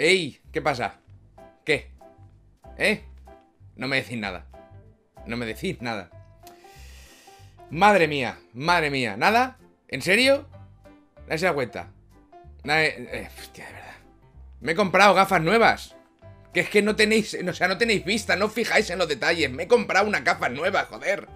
[0.00, 0.40] ¡Ey!
[0.50, 0.94] ¿Qué pasa?
[1.62, 1.90] ¿Qué?
[2.78, 3.04] ¿Eh?
[3.76, 4.46] No me decís nada.
[5.26, 6.08] No me decís nada.
[7.68, 9.18] Madre mía, madre mía.
[9.18, 9.58] ¿Nada?
[9.88, 10.48] ¿En serio?
[11.26, 11.90] Nadie se da cuenta.
[12.64, 12.94] Nadie...
[12.96, 13.94] eh, hostia, de verdad.
[14.60, 15.94] Me he comprado gafas nuevas.
[16.54, 17.36] Que es que no tenéis...
[17.46, 19.50] O sea, no tenéis vista, no fijáis en los detalles.
[19.50, 21.28] Me he comprado una gafas nuevas, joder.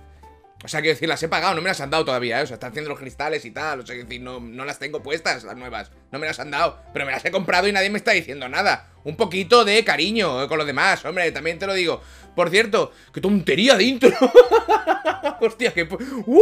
[0.65, 2.45] O sea, quiero decir, las he pagado, no me las han dado todavía, ¿eh?
[2.45, 3.81] O sea, están haciendo los cristales y tal.
[3.81, 5.91] O sea, quiero decir, no, no las tengo puestas, las nuevas.
[6.11, 6.81] No me las han dado.
[6.95, 8.91] Pero me las he comprado y nadie me está diciendo nada.
[9.05, 12.01] Un poquito de cariño eh, con los demás, hombre, también te lo digo.
[12.35, 14.11] Por cierto, qué tontería de intro.
[15.41, 15.83] Hostia, que...
[15.83, 16.41] ¡Uh!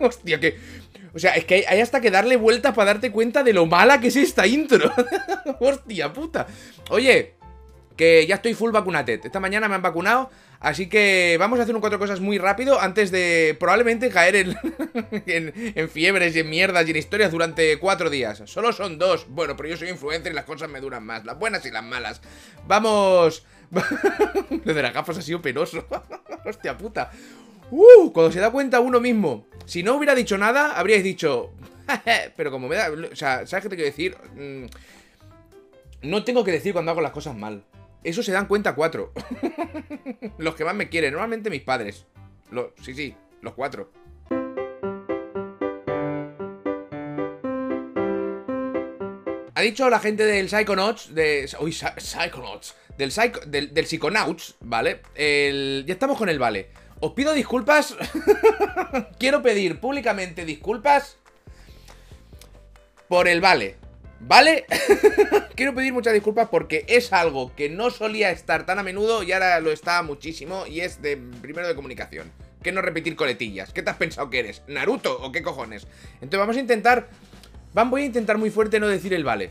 [0.00, 0.58] Hostia, que...
[1.14, 4.00] O sea, es que hay hasta que darle vueltas para darte cuenta de lo mala
[4.00, 4.90] que es esta intro.
[5.60, 6.46] Hostia puta.
[6.90, 7.34] Oye,
[7.98, 9.26] que ya estoy full vacunated.
[9.26, 10.30] Esta mañana me han vacunado,
[10.60, 14.36] así que vamos a hacer un cuatro cosas muy rápido antes de probablemente caer
[15.26, 18.40] en, fiebres y en mierdas y en historias durante cuatro días.
[18.46, 19.26] Solo son dos.
[19.28, 21.84] Bueno, pero yo soy influencer y las cosas me duran más, las buenas y las
[21.84, 22.22] malas.
[22.66, 23.44] Vamos...
[24.64, 25.84] Lo de las gafas ha sido penoso.
[26.46, 27.10] Hostia puta.
[27.70, 29.46] Uh, cuando se da cuenta uno mismo.
[29.66, 31.50] Si no hubiera dicho nada, habríais dicho...
[32.36, 32.90] pero como me da...
[32.90, 34.16] O sea, ¿sabes qué te quiero decir?
[34.36, 34.66] Mm,
[36.02, 37.64] no tengo que decir cuando hago las cosas mal.
[38.04, 39.12] Eso se dan cuenta cuatro.
[40.38, 41.12] los que más me quieren.
[41.12, 42.06] Normalmente mis padres.
[42.50, 43.90] Lo- sí, sí, los cuatro.
[49.54, 51.50] Ha dicho la gente del Psychonauts, de...
[51.60, 52.74] Uy, Psy- Psychonauts.
[52.96, 55.02] Del, Psycho- del, del Psychonauts, ¿vale?
[55.16, 56.70] El- ya estamos con el vale.
[57.00, 57.96] Os pido disculpas.
[59.18, 61.16] Quiero pedir públicamente disculpas
[63.08, 63.76] por el vale.
[64.20, 64.66] ¿Vale?
[65.54, 69.32] Quiero pedir muchas disculpas porque es algo que no solía estar tan a menudo y
[69.32, 72.30] ahora lo está muchísimo y es de primero de comunicación.
[72.62, 73.72] Que no repetir coletillas.
[73.72, 74.62] ¿Qué te has pensado que eres?
[74.66, 75.86] ¿Naruto o qué cojones?
[76.14, 77.08] Entonces vamos a intentar...
[77.72, 79.50] Voy a intentar muy fuerte no decir el vale.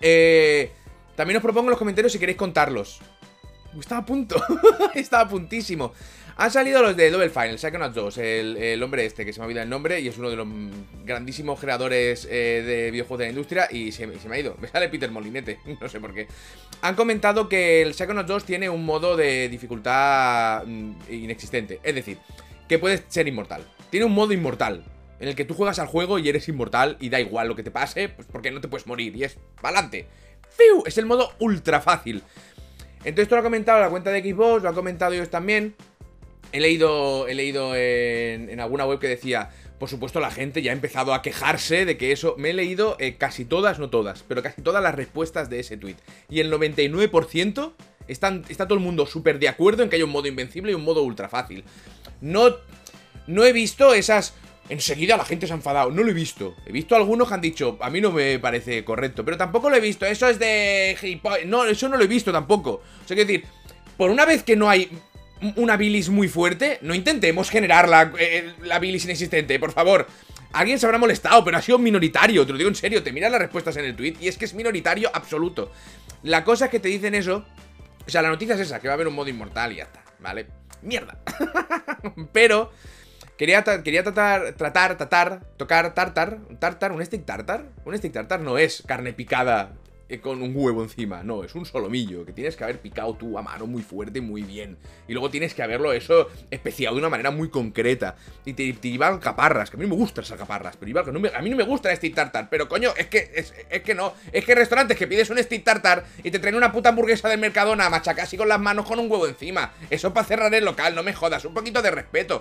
[0.00, 0.72] Eh,
[1.14, 3.00] también os propongo en los comentarios si queréis contarlos.
[3.78, 4.42] Estaba a punto.
[4.94, 5.92] Estaba a puntísimo.
[6.38, 9.44] Han salido los de Double Fine, el Psychonauts 2, el, hombre este que se me
[9.44, 10.46] ha olvidado el nombre y es uno de los
[11.02, 14.54] grandísimos creadores eh, de videojuegos de la industria y se, y se me ha ido.
[14.60, 16.28] Me sale Peter Molinete, no sé por qué.
[16.82, 22.18] Han comentado que el Psychonauts 2 tiene un modo de dificultad mm, inexistente, es decir,
[22.68, 23.66] que puedes ser inmortal.
[23.88, 24.84] Tiene un modo inmortal,
[25.18, 27.62] en el que tú juegas al juego y eres inmortal y da igual lo que
[27.62, 30.06] te pase, pues porque no te puedes morir y es pa'lante.
[30.50, 30.82] ¡Fiu!
[30.84, 32.22] Es el modo ultra fácil.
[32.98, 35.74] Entonces esto lo ha comentado la cuenta de Xbox, lo han comentado ellos también.
[36.56, 40.74] He leído, he leído en, alguna web que decía, por supuesto la gente ya ha
[40.74, 42.34] empezado a quejarse de que eso...
[42.38, 45.76] Me he leído eh, casi todas, no todas, pero casi todas las respuestas de ese
[45.76, 45.96] tweet.
[46.30, 47.74] Y el 99%
[48.08, 50.74] están, está todo el mundo súper de acuerdo en que hay un modo invencible y
[50.74, 51.62] un modo ultra fácil.
[52.22, 52.56] No,
[53.26, 54.32] no he visto esas...
[54.70, 55.90] Enseguida la gente se ha enfadado.
[55.90, 56.56] No lo he visto.
[56.64, 59.26] He visto algunos que han dicho, a mí no me parece correcto.
[59.26, 60.06] Pero tampoco lo he visto.
[60.06, 61.20] Eso es de.
[61.44, 62.70] No, eso no lo he visto tampoco.
[62.70, 63.44] O sea, quiero decir,
[63.96, 64.90] por una vez que no hay
[65.56, 70.06] una bilis muy fuerte, no intentemos generar la, eh, la bilis inexistente, por favor.
[70.52, 72.46] Alguien se habrá molestado, pero ha sido minoritario.
[72.46, 73.02] Te lo digo en serio.
[73.02, 75.70] Te miras las respuestas en el tweet y es que es minoritario absoluto.
[76.22, 77.44] La cosa es que te dicen eso.
[78.06, 79.82] O sea, la noticia es esa, que va a haber un modo inmortal y ya
[79.82, 80.46] está, ¿vale?
[80.80, 81.18] Mierda.
[82.32, 82.70] pero
[83.36, 87.66] Quería, quería tratar, tratar, tratar, tocar tartar, un tartar, un stick tartar.
[87.84, 89.85] Un stick tartar no es carne picada eh,
[90.22, 93.42] con un huevo encima, no, es un solomillo que tienes que haber picado tú a
[93.42, 94.76] mano muy fuerte y muy bien.
[95.08, 98.14] Y luego tienes que haberlo eso especiado de una manera muy concreta.
[98.44, 101.42] Y te, te lleva alcaparras, que a mí me gustan las alcaparras, pero me- a
[101.42, 102.48] mí no me gusta el tartar.
[102.48, 105.64] Pero coño, es que, es, es que no, es que restaurantes que pides un stick
[105.64, 108.98] tartar y te traen una puta hamburguesa del Mercadona machacada así con las manos con
[109.00, 109.72] un huevo encima.
[109.90, 112.40] Eso para cerrar el local, no me jodas, un poquito de respeto.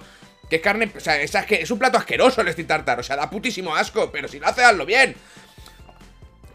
[0.49, 3.15] Que es carne, o sea, es, es un plato asqueroso el stick tartar, o sea,
[3.15, 5.15] da putísimo asco, pero si lo haces, bien.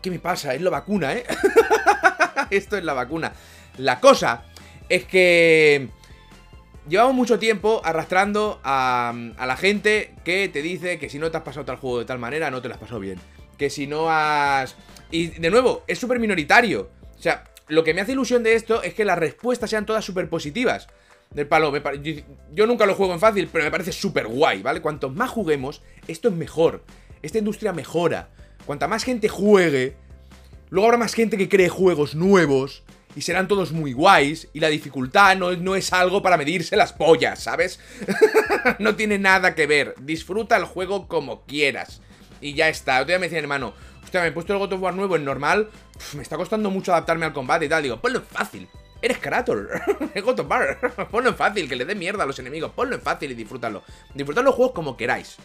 [0.01, 0.55] ¿Qué me pasa?
[0.55, 1.25] Es la vacuna, ¿eh?
[2.51, 3.33] Esto es la vacuna.
[3.79, 4.45] La cosa
[4.89, 5.89] es que
[6.89, 11.37] llevamos mucho tiempo arrastrando a, a la gente que te dice que si no te
[11.37, 13.19] has pasado tal juego de tal manera, no te lo has pasado bien.
[13.59, 14.75] Que si no has...
[15.11, 16.91] Y de nuevo, es súper minoritario.
[17.19, 20.05] O sea, lo que me hace ilusión de esto es que las respuestas sean todas
[20.05, 20.89] súper positivas.
[21.31, 21.81] Del palo, me
[22.53, 24.81] yo nunca lo juego en fácil, pero me parece súper guay, ¿vale?
[24.81, 26.83] Cuanto más juguemos, esto es mejor.
[27.23, 28.31] Esta industria mejora.
[28.67, 29.97] Cuanta más gente juegue,
[30.69, 32.83] luego habrá más gente que cree juegos nuevos
[33.17, 37.43] y serán todos muy guays y la dificultad no, es algo para medirse las pollas,
[37.43, 37.81] ¿sabes?
[38.79, 39.95] no tiene nada que ver.
[40.01, 42.01] Disfruta el juego como quieras.
[42.41, 42.97] Y ya está.
[42.97, 45.25] Otro día me decía hermano, hostia, me he puesto el God of War nuevo en
[45.25, 45.71] normal,
[46.15, 47.83] me está costando mucho adaptarme al combate y tal.
[47.83, 48.69] Digo, ponlo en fácil.
[49.03, 49.57] Eres Kratos,
[50.15, 51.09] es God of War.
[51.11, 52.73] ponlo en fácil, que le dé mierda a los enemigos.
[52.73, 53.83] Ponlo en fácil y disfrútalo.
[54.15, 55.37] Disfrutad los juegos como queráis.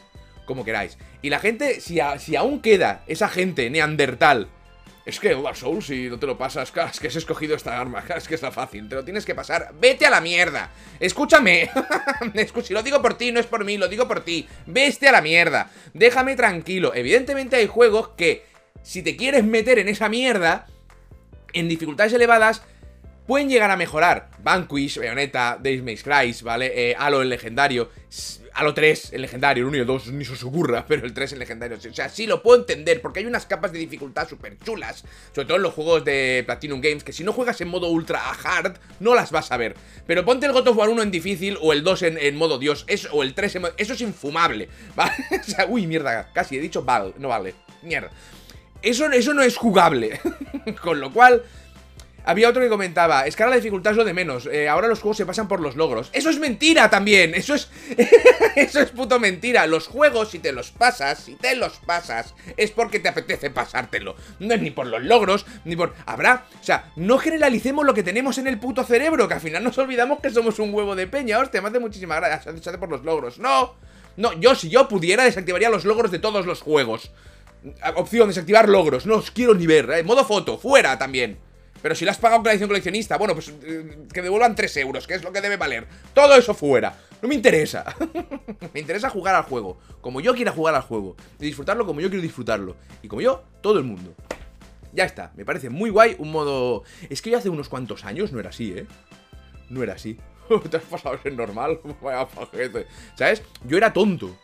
[0.46, 0.98] Como queráis.
[1.22, 4.48] Y la gente, si, aún queda esa gente neandertal
[5.06, 8.04] Es que Dark Souls, si no te lo pasas, es que has escogido esta arma,
[8.16, 9.74] es que está fácil, te lo tienes que pasar.
[9.80, 10.72] ¡Vete a la mierda!
[11.00, 11.70] Escúchame.
[12.64, 14.48] si lo digo por ti, no es por mí, lo digo por ti.
[14.66, 15.70] Vete a la mierda.
[15.94, 16.94] Déjame tranquilo.
[16.96, 18.46] Evidentemente hay juegos que,
[18.82, 20.68] si te quieres meter en esa mierda,
[21.54, 22.64] en dificultades elevadas,
[23.26, 24.30] pueden llegar a mejorar.
[24.40, 25.98] Vanquish, Bayonetta, Days May
[26.44, 26.72] ¿vale?
[26.76, 27.90] Eh, Halo el legendario.
[28.58, 31.14] Halo 3 el legendario, el 1 y el 2 ni se os ocurra, pero el
[31.14, 31.78] 3 el legendario.
[31.78, 35.04] O sea, sí lo puedo entender, porque hay unas capas de dificultad súper chulas.
[35.34, 38.22] Sobre todo en los juegos de Platinum Games, que si no juegas en modo ultra
[38.32, 39.76] hard, no las vas a ver.
[40.08, 42.86] Pero ponte el God of War 1 en difícil, o el 2 en, modo Dios,
[42.88, 43.74] eso, o el 3 en modo...
[43.76, 45.14] Eso es infumable, ¿vale?
[45.32, 47.56] o sea, uy, mierda, casi he dicho vale, no vale.
[47.84, 48.10] Mierda.
[48.82, 50.22] Eso, eso no es jugable.
[50.82, 51.44] Con lo cual,
[52.26, 54.88] había otro que comentaba, es que ahora la dificultad es lo de menos, eh, ahora
[54.88, 56.10] los juegos se pasan por los logros.
[56.14, 57.70] Eso es mentira también, eso es...
[58.56, 59.68] eso es puto mentira.
[59.68, 64.16] Los juegos, si te los pasas, si te los pasas, es porque te apetece pasártelo.
[64.40, 65.94] No es ni por los logros, ni por...
[66.06, 66.46] Habrá...
[66.60, 69.78] O sea, no generalicemos lo que tenemos en el puto cerebro, que al final nos
[69.78, 71.40] olvidamos que somos un huevo de peña.
[71.40, 73.40] Hostia, me hace muchísima gracia, hace por los logros.
[73.40, 73.76] No,
[74.18, 77.12] no, yo si yo pudiera desactivaría los logros de todos los juegos.
[77.96, 80.04] Opción, desactivar logros, no os quiero ni ver, ¿eh?
[80.04, 81.40] Modo foto, fuera también.
[81.86, 85.06] Pero si lo has pagado la edición coleccionista, bueno, pues eh, que devuelvan 3 euros,
[85.06, 85.86] que es lo que debe valer.
[86.16, 86.98] Todo eso fuera.
[87.22, 87.86] No me interesa.
[88.74, 91.16] me interesa jugar al juego, como yo quiera jugar al juego.
[91.40, 92.76] Y disfrutarlo como yo quiero disfrutarlo.
[93.04, 94.16] Y como yo, todo el mundo.
[94.94, 96.86] Ya está, me parece muy guay un modo...
[97.08, 98.88] Es que yo hace unos cuantos años no era así, ¿eh?
[99.70, 100.18] No era así.
[100.72, 101.82] Te has pasado a normal.
[102.02, 102.28] Vaya.
[103.14, 103.44] ¿Sabes?
[103.64, 104.36] Yo era tonto.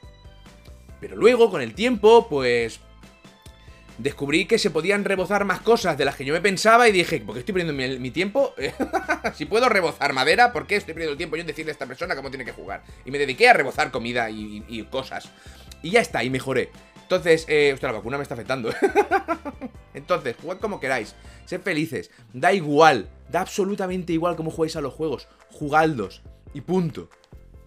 [1.00, 2.82] Pero luego, con el tiempo, pues
[4.02, 7.20] descubrí que se podían rebozar más cosas de las que yo me pensaba y dije,
[7.20, 8.54] ¿por qué estoy perdiendo mi, tiempo?
[9.36, 11.86] si puedo rebozar madera, ¿por qué estoy perdiendo el tiempo yo en decirle a esta
[11.86, 12.84] persona cómo tiene que jugar?
[13.06, 15.30] Y me dediqué a rebozar comida y, cosas.
[15.82, 16.70] Y ya está, y mejoré.
[17.04, 18.74] Entonces, eh, hostia, la vacuna me está afectando.
[19.94, 21.16] Entonces, jugad como queráis.
[21.46, 22.10] Sed felices.
[22.34, 23.10] Da igual.
[23.30, 25.28] Da absolutamente igual cómo jugáis a los juegos.
[25.50, 26.22] Jugadlos.
[26.54, 27.10] Y punto.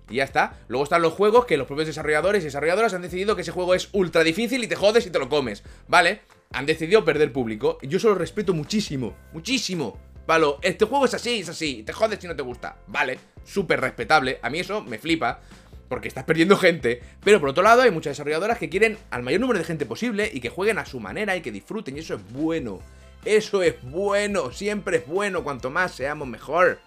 [0.08, 0.58] Y ya está.
[0.68, 3.74] Luego están los juegos que los propios desarrolladores y desarrolladoras han decidido que ese juego
[3.74, 5.62] es ultra difícil y te jodes y te lo comes.
[5.88, 6.20] ¿Vale?
[6.52, 7.78] Han decidido perder público.
[7.80, 9.16] Y yo eso lo respeto muchísimo.
[9.32, 9.98] Muchísimo.
[10.26, 11.82] Vale, este juego es así, es así.
[11.82, 12.76] Te jodes si no te gusta.
[12.86, 13.18] Vale.
[13.44, 14.38] Súper respetable.
[14.42, 15.40] A mí eso me flipa.
[15.88, 17.02] Porque estás perdiendo gente.
[17.22, 20.30] Pero por otro lado, hay muchas desarrolladoras que quieren al mayor número de gente posible
[20.32, 21.96] y que jueguen a su manera y que disfruten.
[21.96, 22.80] Y eso es bueno.
[23.24, 24.50] Eso es bueno.
[24.50, 25.44] Siempre es bueno.
[25.44, 26.78] Cuanto más seamos, mejor.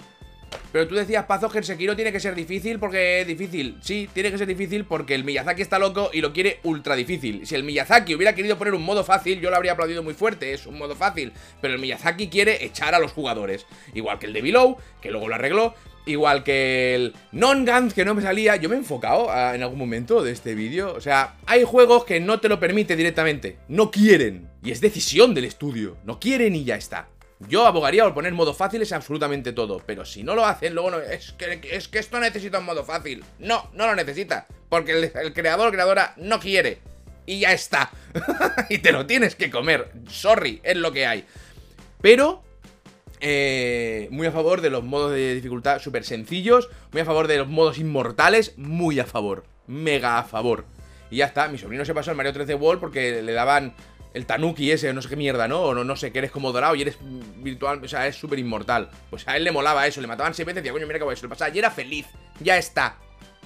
[0.71, 3.77] Pero tú decías, Pazo, que el tiene que ser difícil porque es difícil.
[3.81, 7.45] Sí, tiene que ser difícil porque el Miyazaki está loco y lo quiere ultra difícil.
[7.45, 10.53] Si el Miyazaki hubiera querido poner un modo fácil, yo lo habría aplaudido muy fuerte,
[10.53, 11.33] es un modo fácil.
[11.61, 13.65] Pero el Miyazaki quiere echar a los jugadores.
[13.93, 15.73] Igual que el de Below, que luego lo arregló.
[16.05, 18.55] Igual que el Non-Guns, que no me salía.
[18.55, 20.93] Yo me he enfocado ah, en algún momento de este vídeo.
[20.93, 23.57] O sea, hay juegos que no te lo permite directamente.
[23.67, 24.47] No quieren.
[24.63, 25.97] Y es decisión del estudio.
[26.05, 27.09] No quieren y ya está.
[27.39, 30.91] Yo abogaría por poner modo fácil es absolutamente todo, pero si no lo hacen, luego
[30.91, 30.99] no...
[30.99, 33.23] Es que, es que esto necesita un modo fácil.
[33.37, 36.79] No, no lo necesita, porque el, creador creadora no quiere.
[37.27, 37.91] Y ya está.
[38.69, 39.91] y te lo tienes que comer.
[40.09, 41.25] Sorry, es lo que hay.
[42.01, 42.43] Pero
[43.19, 47.37] eh, muy a favor de los modos de dificultad súper sencillos, muy a favor de
[47.37, 50.65] los modos inmortales, muy a favor, mega a favor.
[51.11, 53.73] Y ya está, mi sobrino se pasó al Mario 3D World porque le daban
[54.17, 55.61] el Tanuki ese, no sé qué mierda, ¿no?
[55.61, 56.97] O no, no sé, que eres como dorado y eres
[57.37, 58.89] virtual, o sea, es súper inmortal.
[59.09, 61.05] Pues a él le molaba eso, le mataban seis veces y decía, coño, mira que
[61.05, 61.53] voy a lo pasaba.
[61.53, 62.07] Y era feliz,
[62.39, 62.97] ya está.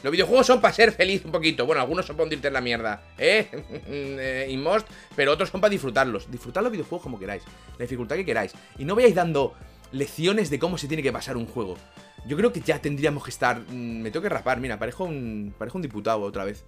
[0.02, 1.66] Los videojuegos son para ser feliz un poquito.
[1.66, 3.48] Bueno, algunos son para hundirte en la mierda, ¿eh?
[3.88, 6.32] eh Inmost, pero otros son para disfrutarlos.
[6.32, 7.44] Disfrutad los videojuegos como queráis,
[7.78, 8.54] la dificultad que queráis.
[8.80, 9.54] Y no vayáis dando
[9.92, 11.78] lecciones de cómo se tiene que pasar un juego.
[12.26, 13.60] Yo creo que ya tendríamos que estar...
[13.60, 16.64] Mm, me tengo que rapar, mira, parejo un, parejo un diputado otra vez.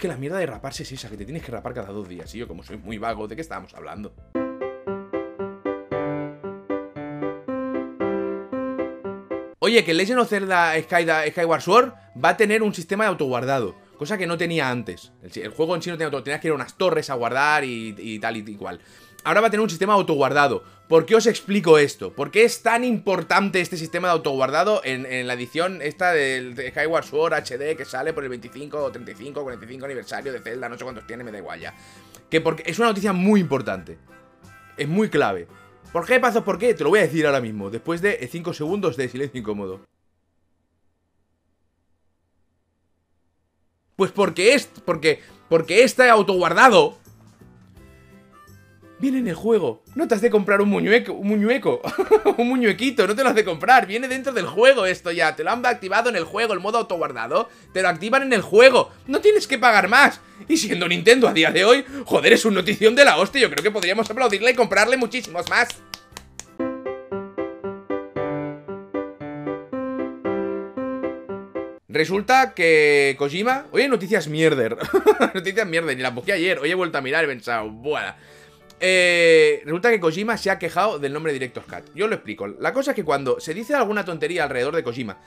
[0.00, 2.34] Que la mierda de raparse es esa, que te tienes que rapar cada dos días.
[2.34, 4.14] Y yo, como soy muy vago, ¿de qué estábamos hablando?
[9.58, 11.92] Oye, que Legend of Zelda Skyward Sword
[12.24, 13.74] va a tener un sistema de autoguardado.
[14.00, 15.12] Cosa que no tenía antes.
[15.34, 18.18] El, juego en sí no tenía tenías que ir a unas torres a guardar y,
[18.18, 18.80] tal y igual
[19.24, 20.64] ahora va a tener un sistema autoguardado.
[20.88, 22.10] ¿Por qué os explico esto?
[22.14, 26.70] ¿Por qué es tan importante este sistema de autoguardado en, la edición esta del de
[26.70, 30.70] Skyward Sword HD que sale por el 25 o 35 o 45 aniversario de Zelda?
[30.70, 31.74] No sé cuántos tiene, me da igual ya.
[32.30, 33.98] Que porque es una noticia muy importante.
[34.78, 35.46] Es muy clave.
[35.92, 36.42] ¿Por qué, Pazos?
[36.42, 36.72] ¿Por qué?
[36.72, 39.89] Te lo voy a decir ahora mismo, después de 5 segundos de silencio incómodo.
[44.00, 44.64] Pues porque es.
[44.86, 45.20] Porque.
[45.50, 46.96] Porque este autoguardado
[48.98, 49.82] Viene en el juego.
[49.94, 51.82] No te has de comprar un muñeco, un muñeco,
[52.38, 53.86] un muñequito, no te lo has de comprar.
[53.86, 55.36] Viene dentro del juego esto ya.
[55.36, 57.50] Te lo han activado en el juego, el modo autoguardado.
[57.74, 58.90] Te lo activan en el juego.
[59.06, 60.22] No tienes que pagar más.
[60.48, 63.42] Y siendo Nintendo a día de hoy, joder, es un notición de la hostia.
[63.42, 65.68] Yo creo que podríamos aplaudirle y comprarle muchísimos más.
[71.90, 73.66] Resulta que Kojima...
[73.72, 74.76] Oye, noticias mierder.
[75.34, 75.96] noticias mierder.
[75.96, 76.58] Ni las busqué ayer.
[76.60, 78.16] Hoy he vuelto a mirar y he pensado, buena.
[78.78, 81.92] Eh, resulta que Kojima se ha quejado del nombre Director's Cut.
[81.94, 82.46] Yo lo explico.
[82.46, 85.18] La cosa es que cuando se dice alguna tontería alrededor de Kojima,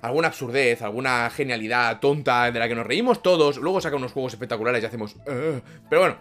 [0.00, 4.32] alguna absurdez, alguna genialidad tonta de la que nos reímos todos, luego saca unos juegos
[4.32, 5.16] espectaculares y hacemos...
[5.26, 5.60] Uh".
[5.90, 6.18] pero bueno,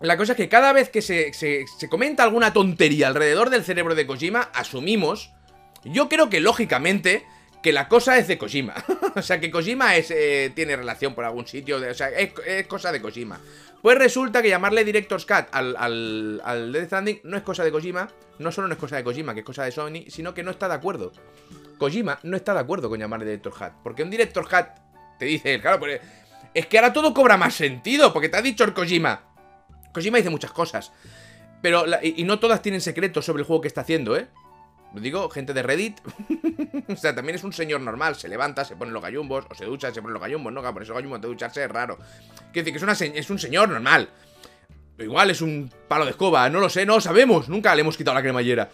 [0.00, 3.94] la cosa es que cada vez que se, se, comenta alguna tontería alrededor del cerebro
[3.94, 5.32] de Kojima, asumimos,
[5.84, 7.24] yo creo que lógicamente
[7.62, 8.74] que la cosa es de Kojima.
[9.14, 12.32] o sea, que Kojima eh, tiene relación por algún sitio, o sea, es,
[12.66, 13.40] cosa de Kojima.
[13.82, 16.88] Pues resulta que llamarle Director's Cut al, al, al
[17.24, 19.64] no es cosa de Kojima, no solo no es cosa de Kojima, que es cosa
[19.64, 21.12] de Sony, sino que no está de acuerdo.
[21.78, 24.66] Kojima no está de acuerdo con llamarle Director's Cut, porque un Director's Cut
[25.18, 26.00] te dice, claro, pues
[26.52, 29.22] es que ahora todo cobra más sentido, porque te ha dicho el Kojima.
[29.92, 30.92] Kojima dice muchas cosas,
[31.62, 34.28] pero y no todas tienen secretos sobre el juego que está haciendo, ¿eh?
[34.92, 36.00] Lo digo, gente de Reddit.
[36.88, 38.16] o sea, también es un señor normal.
[38.16, 40.62] Se levanta, se pone los gallumbos, o se ducha, se pone los gallumbos, ¿no?
[40.72, 41.98] Por eso gallumbos de ducharse es raro.
[42.52, 44.08] Quiere decir que es, es un señor normal.
[44.98, 47.48] igual es un palo de escoba, no lo sé, no lo sabemos.
[47.48, 48.70] Nunca le hemos quitado la cremallera.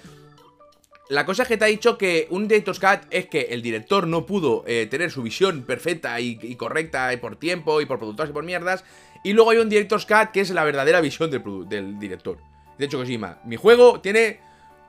[1.09, 4.09] La cosa es que te ha dicho que un Director's Cut es que el director
[4.09, 8.31] no pudo eh, tener su visión perfecta y, correcta y por tiempo y por productores
[8.31, 8.85] y por mierdas.
[9.23, 12.39] Y luego hay un Director's Cut que es la verdadera visión del, del director.
[12.77, 14.41] De hecho, Kojima, mi juego tiene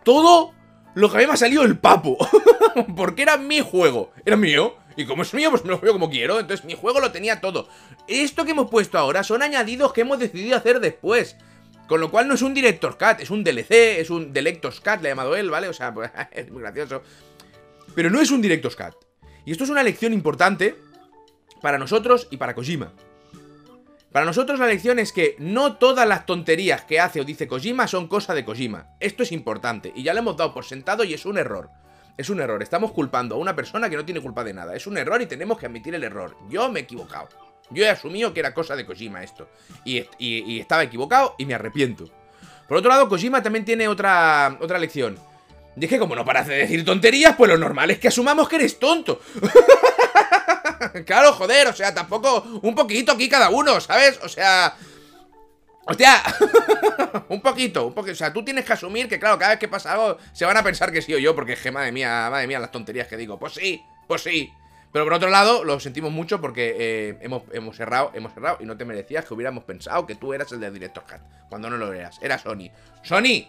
[0.04, 0.54] todo
[0.98, 2.18] lo que a mí me ha salido el papo.
[2.96, 4.12] Porque era mi juego.
[4.26, 4.76] Era mío.
[4.96, 6.40] Y como es mío, pues me lo juego como quiero.
[6.40, 7.70] Entonces mi juego lo tenía todo.
[8.08, 11.38] Esto que hemos puesto ahora son añadidos que hemos decidido hacer después.
[11.88, 15.02] Con lo cual no es un Director's Cut, es un DLC, es un Delector's Cut,
[15.02, 15.70] le ha llamado él, ¿vale?
[15.70, 17.04] O sea, pues, es muy gracioso.
[17.94, 18.96] Pero no es un Director's Cut.
[19.46, 20.76] Y esto es una lección importante
[21.62, 22.92] para nosotros y para Kojima.
[24.12, 27.88] Para nosotros la lección es que no todas las tonterías que hace o dice Kojima
[27.88, 28.96] son cosa de Kojima.
[29.00, 31.70] Esto es importante y ya lo hemos dado por sentado y es un error.
[32.18, 34.76] Es un error, estamos culpando a una persona que no tiene culpa de nada.
[34.76, 36.36] Es un error y tenemos que admitir el error.
[36.50, 37.30] Yo me he equivocado.
[37.70, 39.50] Yo he asumido que era cosa de Kojima esto.
[39.84, 42.10] Y, estaba equivocado y me arrepiento.
[42.68, 45.20] Por otro lado, Kojima también tiene otra, otra lección.
[45.76, 48.50] Y es que como no paras de decir tonterías, pues lo normal es que asumamos
[48.50, 49.22] que eres tonto.
[51.06, 54.20] claro, joder, o sea, tampoco un poquito aquí cada uno, ¿sabes?
[54.24, 54.76] O sea...
[55.90, 56.22] Hostia,
[57.30, 59.70] un poquito, un poquito, o sea, tú tienes que asumir que claro, cada vez que
[59.70, 62.60] pasa algo se van a pensar que sí o yo, porque madre mía, madre mía,
[62.60, 64.52] las tonterías que digo, pues sí, pues sí.
[64.92, 68.66] Pero por otro lado, lo sentimos mucho porque eh, hemos, hemos errado, hemos errado y
[68.66, 71.78] no te merecías que hubiéramos pensado que tú eras el de Director Cat, cuando no
[71.78, 72.70] lo eras, era Sony.
[73.04, 73.48] ¡Sony!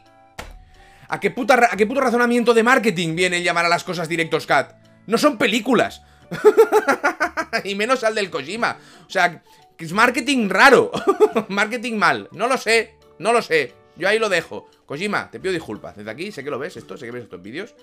[1.09, 4.09] ¿A qué, puta, ¿A qué puto razonamiento de marketing viene el llamar a las cosas
[4.09, 4.75] Director's Cut?
[5.07, 6.03] No son películas.
[7.65, 8.79] y menos al del Kojima.
[9.07, 9.43] O sea,
[9.79, 10.91] es marketing raro.
[11.49, 12.29] marketing mal.
[12.33, 12.95] No lo sé.
[13.19, 13.75] No lo sé.
[13.97, 14.69] Yo ahí lo dejo.
[14.87, 15.97] Kojima, te pido disculpas.
[15.97, 17.75] Desde aquí, sé que lo ves esto, sé que ves estos vídeos.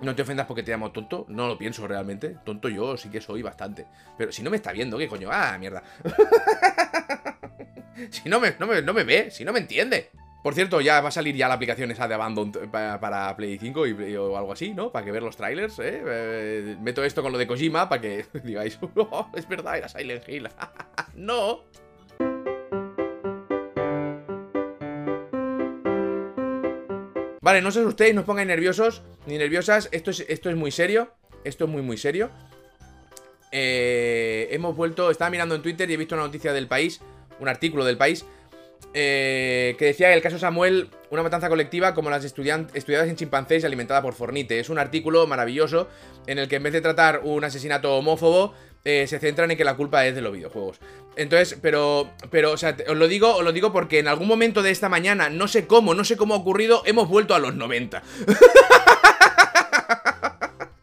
[0.00, 1.26] No te ofendas porque te llamo tonto.
[1.28, 2.36] No lo pienso realmente.
[2.44, 3.86] Tonto yo sí que soy bastante.
[4.16, 5.28] Pero si no me está viendo, ¿qué coño?
[5.30, 5.82] Ah, mierda.
[8.10, 10.10] si no me, no me, no me ve, si no me entiende.
[10.42, 13.86] Por cierto, ya va a salir ya la aplicación esa de Abandon para, Play 5
[13.86, 14.90] y, o algo así, ¿no?
[14.90, 16.02] Para que ver los trailers, ¿eh?
[16.06, 16.76] ¿eh?
[16.80, 20.48] Meto esto con lo de Kojima para que digáis, oh, es verdad, era Silent Hill.
[21.14, 21.64] ¡No!
[27.42, 29.88] Vale, no se asustéis, no os pongáis nerviosos ni nerviosas.
[29.92, 31.12] Esto es, esto es muy serio.
[31.44, 32.30] Esto es muy, muy serio.
[33.52, 37.00] Eh, hemos vuelto, estaba mirando en Twitter y he visto una noticia del país,
[37.40, 38.24] un artículo del país
[38.92, 44.02] eh, que decía el caso Samuel, una matanza colectiva como las estudiadas en chimpancés alimentada
[44.02, 44.58] por Fornite.
[44.58, 45.88] Es un artículo maravilloso
[46.26, 48.54] en el que en vez de tratar un asesinato homófobo,
[48.84, 50.78] eh, se centran en que la culpa es de los videojuegos.
[51.16, 54.62] Entonces, pero, pero, o sea, os lo digo, os lo digo porque en algún momento
[54.62, 57.54] de esta mañana, no sé cómo, no sé cómo ha ocurrido, hemos vuelto a los
[57.54, 58.02] 90.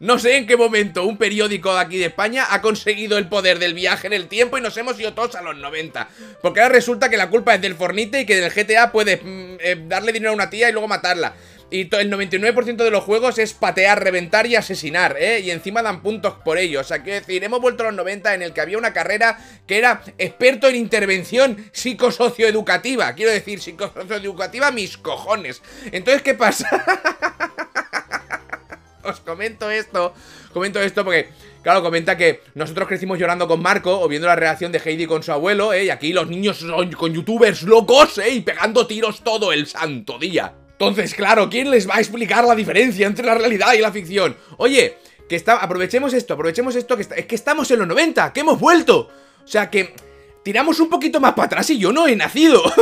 [0.00, 3.58] No sé en qué momento un periódico de aquí de España ha conseguido el poder
[3.58, 6.08] del viaje en el tiempo y nos hemos ido todos a los 90.
[6.40, 9.56] Porque ahora resulta que la culpa es del Fornite y que del GTA puedes mm,
[9.58, 11.34] eh, darle dinero a una tía y luego matarla.
[11.70, 15.40] Y el 99% de los juegos es patear, reventar y asesinar, ¿eh?
[15.40, 16.80] Y encima dan puntos por ello.
[16.80, 19.38] O sea, quiero decir, hemos vuelto a los 90 en el que había una carrera
[19.66, 23.12] que era experto en intervención psicosocioeducativa.
[23.14, 25.60] Quiero decir, psicosocioeducativa mis cojones.
[25.92, 26.68] Entonces, ¿qué pasa?
[29.20, 30.14] comento esto,
[30.52, 31.28] comento esto porque,
[31.62, 35.22] claro, comenta que nosotros crecimos llorando con Marco o viendo la reacción de Heidi con
[35.22, 35.86] su abuelo, ¿eh?
[35.86, 38.30] Y aquí los niños son con youtubers locos, ¿eh?
[38.30, 40.54] Y pegando tiros todo el santo día.
[40.72, 44.36] Entonces, claro, ¿quién les va a explicar la diferencia entre la realidad y la ficción?
[44.58, 44.96] Oye,
[45.28, 48.60] que está, aprovechemos esto, aprovechemos esto, que es que estamos en los 90, que hemos
[48.60, 49.10] vuelto.
[49.44, 49.94] O sea que
[50.42, 52.62] tiramos un poquito más para atrás y yo no he nacido.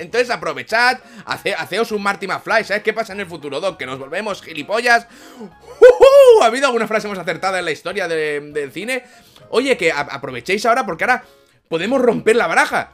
[0.00, 3.76] Entonces aprovechad, hace, haceos un Marty McFly, ¿sabes qué pasa en el futuro, Doc?
[3.76, 5.06] Que nos volvemos gilipollas.
[6.42, 9.04] ¿Ha habido alguna frase más acertada en la historia del cine?
[9.50, 11.24] Oye, que aprovechéis ahora porque ahora
[11.68, 12.92] podemos romper la baraja.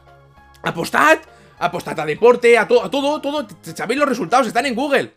[0.62, 1.18] Apostad,
[1.58, 3.46] apostad a deporte, a, todo, a todo, todo.
[3.74, 5.12] Sabéis los resultados, están en Google.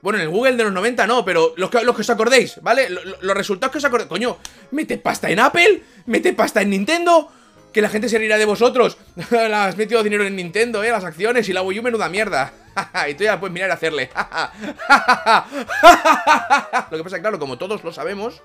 [0.00, 2.60] Bueno, en el Google de los 90 no, pero los que, los que os acordéis,
[2.62, 2.88] ¿vale?
[2.88, 4.08] Los, los resultados que os acordéis.
[4.08, 4.38] Coño,
[4.70, 7.30] mete pasta en Apple, mete pasta en Nintendo
[7.76, 8.96] que la gente se rirá de vosotros.
[9.52, 12.50] Has metido dinero en Nintendo, eh, las acciones y la Wii U menuda mierda.
[13.10, 14.08] y tú ya puedes mirar y hacerle.
[16.90, 18.42] lo que pasa claro, como todos lo sabemos,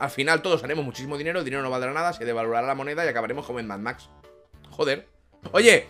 [0.00, 3.04] al final todos haremos muchísimo dinero, el dinero no valdrá nada, se devaluará la moneda
[3.04, 4.08] y acabaremos como en Mad Max.
[4.70, 5.06] Joder.
[5.52, 5.86] Oye,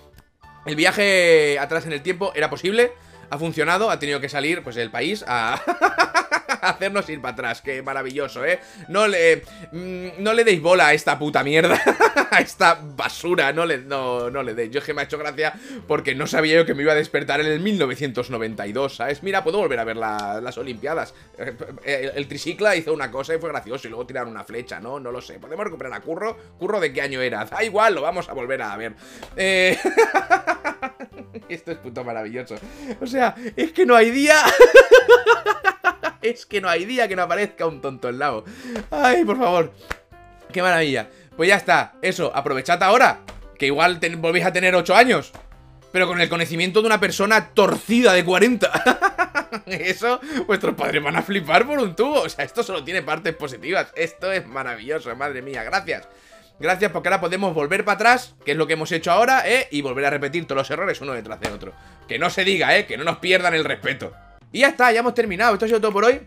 [0.67, 2.93] el viaje atrás en el tiempo era posible,
[3.31, 5.59] ha funcionado, ha tenido que salir, pues, el país a...
[6.83, 7.61] hacernos ir para atrás.
[7.61, 8.61] Qué maravilloso, ¿eh?
[8.89, 9.43] No le,
[9.73, 11.81] mm, no le deis bola a esta puta mierda,
[12.31, 14.71] a esta basura, no le, no, no le deis.
[14.71, 15.53] Yo es que me ha hecho gracia
[15.87, 19.23] porque no sabía yo que me iba a despertar en el 1992, ¿sabes?
[19.23, 21.15] Mira, puedo volver a ver las Olimpiadas.
[21.37, 21.55] Eh,
[21.85, 25.01] el, el, tricicla hizo una cosa y fue gracioso y luego tiraron una flecha, ¿no?
[25.01, 25.41] No lo sé.
[25.41, 26.37] ¿Podemos recuperar a Curro?
[26.59, 27.45] ¿Curro de qué año era?
[27.45, 28.95] Da igual, lo vamos a volver a ver.
[29.37, 29.77] Eh...
[31.49, 32.57] Esto es puto maravilloso.
[33.01, 34.37] O sea, es que no hay día
[36.23, 38.45] es que no hay día que no aparezca un tonto en lado.
[38.91, 39.73] Ay, por favor.
[40.53, 41.09] Qué maravilla.
[41.37, 41.95] Pues ya está.
[42.03, 43.21] Eso, aprovechad ahora.
[43.59, 45.33] Que igual volvéis a tener 8 años.
[45.93, 48.71] Pero con el conocimiento de una persona torcida de 40.
[49.67, 52.23] Eso, vuestros padres van a flipar por un tubo.
[52.23, 53.93] O sea, esto solo tiene partes positivas.
[53.95, 55.63] Esto es maravilloso, madre mía.
[55.63, 56.09] Gracias.
[56.59, 59.69] Gracias porque ahora podemos volver para atrás, que es lo que hemos hecho ahora, ¿eh?
[59.71, 61.73] Y volver a repetir todos los errores uno detrás de otro.
[62.07, 62.87] Que no se diga, ¿eh?
[62.87, 64.13] Que no nos pierdan el respeto.
[64.53, 65.55] Y ya está, ya hemos terminado.
[65.55, 66.21] Esto ha sido todo por hoy.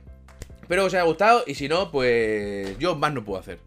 [0.61, 1.43] Espero que os haya gustado.
[1.45, 3.59] Y si no, pues yo más no puedo hacer.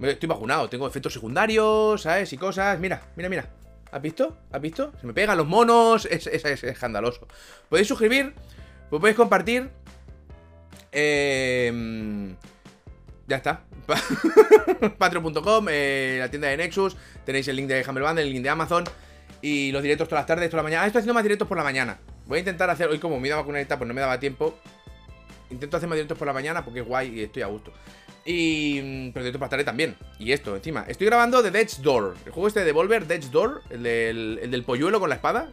[0.00, 2.32] Estoy vacunado, tengo efectos secundarios, ¿sabes?
[2.32, 2.78] Y cosas.
[2.78, 3.48] Mira, mira, mira.
[3.90, 4.36] ¿Has visto?
[4.50, 4.92] ¿Has visto?
[5.00, 6.06] Se me pegan los monos.
[6.06, 7.26] Es, es, escandaloso.
[7.68, 8.34] Podéis suscribir.
[8.90, 9.70] Pues podéis compartir.
[10.90, 12.34] Eh,
[13.26, 13.64] ya está.
[14.98, 16.96] Patreon.com, eh, la tienda de Nexus.
[17.24, 18.84] Tenéis el link de Humble Bundle, el link de Amazon.
[19.40, 20.82] Y los directos todas las tardes, toda la mañana.
[20.82, 21.98] Ah, estoy haciendo más directos por la mañana.
[22.32, 24.58] Voy a intentar hacer, hoy como me iba vacunadita, pues no me daba tiempo.
[25.50, 27.74] Intento hacer más directos por la mañana porque es guay y estoy a gusto.
[28.24, 28.80] Y.
[28.82, 29.98] Mm, pero directos por la tarde también.
[30.18, 30.86] Y esto, encima.
[30.88, 32.14] Estoy grabando The Death's Door.
[32.24, 35.52] El juego este de Devolver, Death's Door, el del, el polluelo con la espada.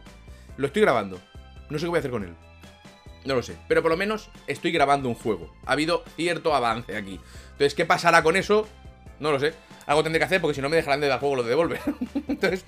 [0.56, 1.20] Lo estoy grabando.
[1.68, 2.34] No sé qué voy a hacer con él.
[3.26, 3.58] No lo sé.
[3.68, 5.54] Pero por lo menos estoy grabando un juego.
[5.66, 7.20] Ha habido cierto avance aquí.
[7.52, 8.66] Entonces, ¿qué pasará con eso?
[9.18, 9.52] No lo sé.
[9.84, 11.80] Algo tendré que hacer porque si no me dejarán de dar juego lo de Devolver.
[12.26, 12.64] Entonces,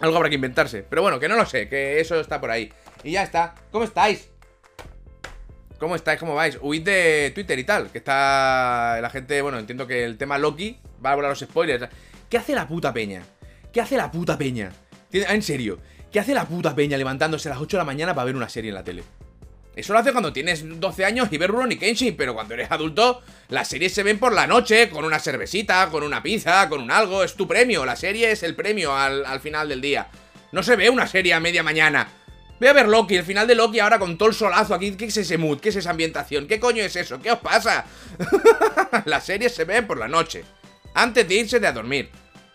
[0.00, 0.82] algo habrá que inventarse.
[0.82, 2.70] Pero bueno, que no lo sé, que eso está por ahí.
[3.04, 3.54] Y ya está.
[3.70, 4.30] ¿Cómo estáis?
[5.78, 6.18] ¿Cómo estáis?
[6.18, 6.58] ¿Cómo vais?
[6.60, 7.90] Huid de Twitter y tal.
[7.90, 9.42] Que está la gente...
[9.42, 11.88] Bueno, entiendo que el tema Loki va a volar los spoilers.
[12.28, 13.22] ¿Qué hace la puta peña?
[13.72, 14.72] ¿Qué hace la puta peña?
[15.12, 15.78] En serio.
[16.10, 18.48] ¿Qué hace la puta peña levantándose a las 8 de la mañana para ver una
[18.48, 19.02] serie en la tele?
[19.76, 23.20] Eso lo hace cuando tienes 12 años y ves Rurouni Kenshin, pero cuando eres adulto,
[23.50, 26.90] las series se ven por la noche, con una cervecita, con una pizza, con un
[26.90, 30.08] algo, es tu premio, la serie es el premio al, al final del día.
[30.52, 32.08] No se ve una serie a media mañana.
[32.58, 34.92] Voy a ver Loki, el final de Loki ahora con todo el solazo aquí.
[34.92, 35.60] ¿Qué es ese mood?
[35.60, 36.46] ¿Qué es esa ambientación?
[36.46, 37.20] ¿Qué coño es eso?
[37.20, 37.84] ¿Qué os pasa?
[39.04, 40.44] Las series se ven por la noche.
[40.94, 42.10] Antes de irse de a dormir.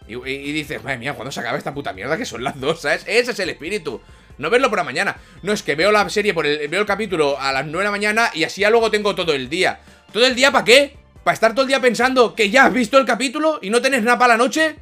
[0.08, 2.18] Y, dices, madre mía, ¿cuándo se acaba esta puta mierda?
[2.18, 3.04] Que son las dos, ¿sabes?
[3.08, 4.02] Ese es el espíritu.
[4.40, 5.16] No verlo por la mañana.
[5.44, 7.84] No, es que veo la serie, por el, veo el capítulo a las 9 de
[7.84, 9.80] la mañana y así ya luego tengo todo el día.
[10.12, 10.98] ¿Todo el día para qué?
[11.24, 14.02] ¿Para estar todo el día pensando que ya has visto el capítulo y no tenés
[14.02, 14.76] nada para la noche?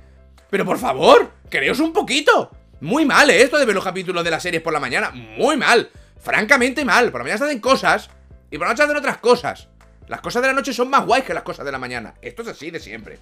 [0.49, 2.51] Pero por favor, creos un poquito.
[2.81, 3.41] Muy mal, ¿eh?
[3.41, 5.11] Esto de ver los capítulos de las series por la mañana.
[5.11, 5.89] Muy mal.
[6.17, 7.11] Francamente mal.
[7.11, 8.09] Por la mañana se hacen cosas
[8.49, 9.67] y por la noche hacen otras cosas.
[10.07, 12.13] Las cosas de la noche son más guays que las cosas de la mañana.
[12.21, 13.19] Esto es así de siempre.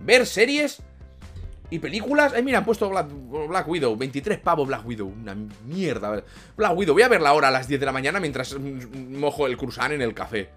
[0.00, 0.82] Ver series
[1.70, 2.32] y películas.
[2.34, 3.96] Ay, mira, han puesto Black, Widow.
[3.96, 5.06] 23 pavos Black Widow.
[5.06, 6.24] Una mierda.
[6.56, 6.94] Black Widow.
[6.94, 10.02] Voy a verla ahora a las 10 de la mañana mientras mojo el cruzán en
[10.02, 10.50] el café.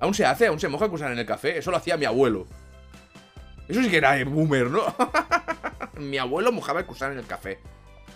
[0.00, 0.46] ¿Aún se hace?
[0.46, 1.58] ¿Aún se moja el cruzán en el café?
[1.58, 2.46] Eso lo hacía mi abuelo.
[3.68, 4.82] Eso sí que era boomer, ¿no?
[5.98, 7.58] mi abuelo mojaba el cruzán en el café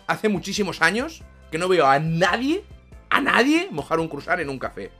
[0.06, 2.64] hace muchísimos años que no veo a nadie,
[3.10, 4.90] a nadie, mojar un cruzar en un café.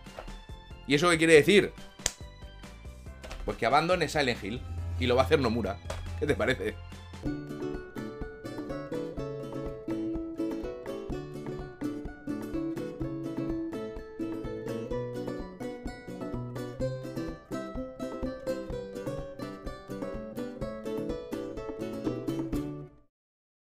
[0.87, 1.73] ¿Y eso qué quiere decir?
[3.45, 4.61] Pues que abandone Silent Hill
[5.01, 5.79] y lo va a hacer Nomura.
[6.19, 6.75] ¿Qué te parece?